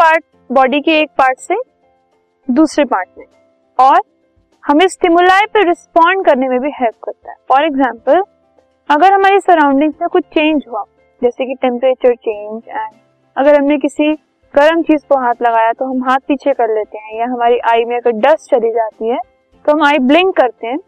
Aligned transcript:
Body 0.00 0.80
के 0.80 0.98
एक 1.00 1.10
part 1.18 1.38
से 1.38 1.56
दूसरे 2.48 2.84
पार्ट 2.84 3.08
में। 3.18 3.24
और 3.78 4.00
हमें 4.64 4.86
स्टिमुलाई 4.88 5.46
पे 5.46 5.62
रिस्पॉन्ड 5.64 6.24
करने 6.26 6.48
में 6.48 6.58
भी 6.60 6.70
हेल्प 6.70 6.94
करता 7.04 7.30
है। 7.30 7.36
फॉर 7.48 7.64
एग्ज़ाम्पल 7.64 8.22
अगर 8.90 9.12
हमारी 9.12 9.40
सराउंडिंग्स 9.40 9.96
में 10.00 10.08
कुछ 10.08 10.24
चेंज 10.24 10.64
हुआ, 10.68 10.84
जैसे 11.22 11.46
कि 11.46 11.54
टेम्परेचर 11.54 12.14
चेंज 12.14 12.62
एंड 12.68 12.98
अगर 13.36 13.60
हमने 13.60 13.78
किसी 13.78 14.12
गर्म 14.54 14.82
चीज़ 14.82 15.06
को 15.08 15.18
हाथ 15.18 15.42
लगाया 15.42 15.72
तो 15.72 15.84
हम 15.84 16.02
हाथ 16.04 16.18
पीछे 16.28 16.52
कर 16.52 16.74
लेते 16.74 16.98
हैं 16.98 17.18
या 17.18 17.26
हमारी 17.26 17.58
आई 17.72 17.84
में 17.84 17.96
अगर 17.96 18.12
डस्ट 18.20 18.50
चली 18.50 18.70
जाती 18.72 19.08
है 19.08 19.18
तो 19.64 19.72
हम 19.72 19.82
आई 19.84 19.98
ब्लिंक 20.00 20.36
करते 20.36 20.66
हैं। 20.66 20.78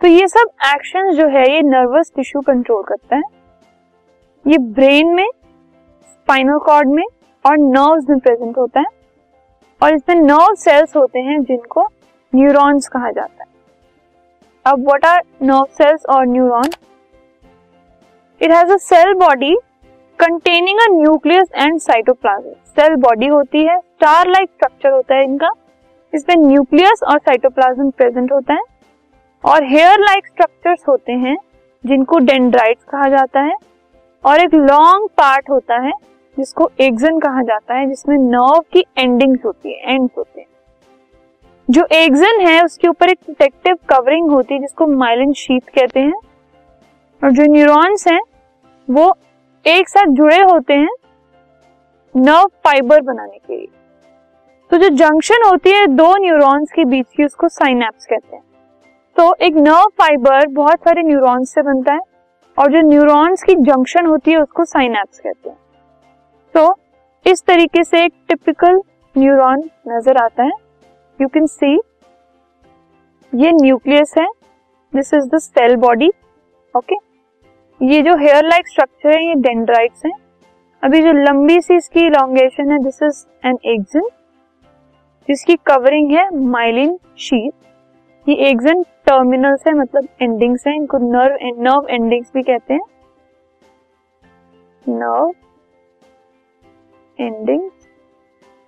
तो 0.00 0.06
ये 0.06 0.26
सब 0.28 0.50
एक्शन 0.66 1.10
जो 1.12 1.26
है, 1.28 1.44
ये 1.54 1.62
नर्वस 1.62 2.12
टिश्यू 2.16 2.40
कंट्रोल 2.42 2.82
करता 2.82 3.16
है। 3.16 3.22
ये 4.46 4.58
ब्रेन 4.70 5.14
में 5.14 5.26
स्पाइनल 5.26 6.58
कॉर्ड 6.58 6.88
में 6.88 7.04
और 7.44 7.58
नर्व्स 7.58 8.08
में 8.10 8.18
प्रेजेंट 8.18 8.58
होता 8.58 8.80
है। 8.80 8.86
और 9.82 9.94
इसमें 9.94 10.16
नर्व 10.16 10.54
सेल्स 10.54 10.96
होते 10.96 11.18
हैं 11.18 11.42
जिनको 11.42 11.86
न्यूरॉन्स 12.34 12.88
कहा 12.88 13.10
जाता 13.10 13.42
है। 13.42 13.48
अब 14.66 14.84
व्हाट 14.84 15.04
आर 15.04 15.22
नर्व 15.42 15.66
सेल्स 15.72 16.04
और 16.06 16.26
neuron 16.26 16.70
it 18.42 18.50
has 18.52 18.72
a 18.72 18.76
cell 18.76 19.14
body 19.14 19.54
containing 20.18 20.78
a 20.78 20.86
nucleus 20.90 21.48
and 21.54 21.80
cytoplasm 21.80 22.52
cell 22.66 22.94
body 22.94 23.26
होती 23.26 23.64
है 23.64 23.78
स्टार 23.78 24.28
लाइक 24.28 24.50
स्ट्रक्चर 24.50 24.90
होता 24.90 25.14
है 25.14 25.24
इनका। 25.24 25.50
इसमें 26.14 26.36
न्यूक्लियस 26.36 27.00
और 27.08 27.18
साइटोप्लाज्म 27.18 27.90
प्रेजेंट 27.90 28.32
होता 28.32 28.54
है। 28.54 28.60
और 29.44 29.64
हेयर 29.64 30.00
लाइक 30.00 30.26
स्ट्रक्चर्स 30.26 30.88
होते 30.88 31.12
हैं, 31.12 31.36
जिनको 31.86 32.18
डेंड्राइट्स 32.18 32.84
कहा 32.84 33.08
जाता 33.08 33.40
है। 33.40 33.54
और 34.24 34.40
एक 34.40 34.54
लॉन्ग 34.54 35.08
पार्ट 35.08 35.50
होता 35.50 35.74
है 35.74 35.92
जिसको 36.38 36.70
एक्सन 36.80 37.18
कहा 37.18 37.42
जाता 37.42 37.74
है, 37.74 37.86
जिसमें 37.86 38.16
नर्व 38.18 38.60
की 38.72 38.84
एंडिंग्स 38.98 39.44
होती 39.44 39.72
है 39.72 39.94
एंड्स 39.94 40.18
होते 40.18 40.40
हैं। 40.40 40.48
जो 41.70 41.86
एक्सन 41.92 42.40
है, 42.40 42.64
उसके 42.64 42.88
ऊपर 42.88 43.08
एक 43.08 43.18
प्रोटेक्टिव 43.18 43.76
कवरिंग 43.88 44.30
होती 44.30 44.54
है, 44.54 44.60
जिसको 44.60 44.86
माइलिन 44.86 45.32
शीथ 45.32 45.60
कहते 45.60 46.00
हैं। 46.00 46.14
और 47.24 47.30
जो 47.30 47.42
न्यूरॉन्स 47.42 48.08
हैं, 48.08 48.20
वो 48.90 49.16
एक 49.66 49.88
साथ 49.88 50.06
जुड़े 50.06 50.40
होते 50.40 50.74
हैं 50.74 50.88
नर्व 52.16 52.46
फाइबर 52.46 53.00
बनाने 53.00 53.38
के 53.38 53.56
लिए। 53.56 53.68
तो 54.70 54.76
जो 54.76 54.88
जंक्शन 54.88 55.48
होती 55.50 55.70
है, 55.70 55.86
दो 55.86 56.16
न्यूरॉन्स 56.16 56.72
के 56.72 56.84
बीच 56.84 57.06
की, 57.16 57.24
उसको 57.24 57.48
साइनेप्स 57.48 58.06
कहते 58.06 58.36
हैं। 58.36 58.44
तो 59.16 59.34
एक 59.34 59.54
नर्व 59.54 59.88
फाइबर 59.98 60.46
बहुत 60.46 60.78
सारे 60.78 61.02
न्यूरॉन्स 61.02 61.54
से 61.54 61.62
बनता 61.62 61.92
है, 61.92 62.00
और 62.58 62.72
जो 62.72 62.78
न्यूरॉन्स 62.78 63.42
की 63.42 63.54
जंक्शन 63.54 64.06
होती 64.06 64.30
है, 64.30 64.38
उसको 64.38 64.64
साइनेप्स 64.64 65.20
कहते 65.20 65.50
हैं। 65.50 65.56
तो 66.54 66.74
इस 67.26 67.42
तरीके 67.46 67.84
से 67.84 68.04
एक 68.04 68.12
टिपिकल 68.28 68.80
न्यूरॉन 69.16 69.62
नज़र 69.88 70.16
आता 70.16 70.42
है। 70.42 70.52
यू 71.18 71.28
कैन 71.28 71.46
सी 71.48 71.74
ये 73.32 73.52
न्यूक्लियस 73.52 74.14
है। 74.18 74.26
This 74.92 75.12
is 75.14 75.28
the 75.28 75.38
cell 75.40 75.76
body 75.78 76.10
okay 76.74 76.96
ये 77.80 78.00
जो 78.02 78.16
हेयर 78.18 78.44
लाइक 78.44 78.68
स्ट्रक्चर 78.68 79.08
है, 79.08 79.26
ये 79.26 79.34
डेंड्राइट्स 79.36 80.04
हैं। 80.06 80.12
अभी 80.82 81.00
जो 81.02 81.12
लंबी 81.14 81.60
सी 81.60 81.76
इसकी 81.76 82.06
इलांगेशन 82.06 82.70
है 82.72 82.78
दिस 82.84 83.02
इज़ 83.02 83.24
एन 83.46 83.58
एक्सन 83.66 84.08
जिसकी 85.28 85.56
कवरिंग 85.66 86.10
है 86.12 86.28
माइलिन 86.48 86.98
शीट 87.18 87.52
ये 88.26 88.34
एक्सन 88.48 88.82
टर्मिनल्स 89.06 89.66
है 89.66 89.74
मतलब 89.74 90.08
एंडिंग्स 90.22 90.66
हैं। 90.66 90.74
इनको 90.74 90.98
नर्व 91.00 91.62
नर्व 91.62 91.88
एंडिंग्स 91.90 92.30
भी 92.34 92.42
कहते 92.42 92.74
हैं। 92.74 92.80
नर्व 94.84 95.32
एंडिंग्स 97.20 97.88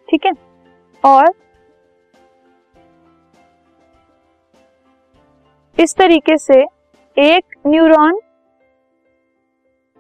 ठीक 0.09 0.27
है? 0.27 0.33
और 1.05 1.35
इस 5.81 5.97
तरीके 5.97 6.39
से 6.39 6.67
एक 7.19 7.45
न्यूरॉन 7.67 8.21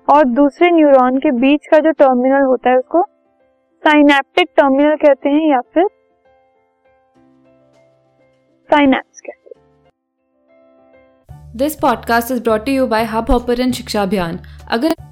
और 0.09 0.25
दूसरे 0.25 0.71
न्यूरॉन 0.71 1.19
के 1.19 1.31
बीच 1.31 1.67
का 1.67 1.79
जो 1.79 1.91
टर्मिनल 1.91 2.43
होता 2.43 2.71
है 2.71 2.77
उसको 2.77 3.03
साइनेप्टिक 3.85 4.49
टर्मिनल 4.57 4.97
कहते 4.97 5.29
हैं 5.29 5.51
या 5.51 5.61
फिर 5.61 5.85
साइनेप्स 8.71 9.21
कहते 9.21 9.51
हैं। 9.57 9.63
This 11.57 11.77
podcast 11.77 12.31
is 12.31 12.43
brought 12.43 12.69
you 12.69 12.87
by 12.87 13.05
Hubhopper 13.31 13.73
Shiksha 13.73 14.03
Abhiyan 14.03 14.39
अगर 14.71 15.12